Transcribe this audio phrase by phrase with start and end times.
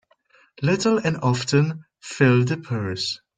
[0.63, 3.19] Little and often fill the purse.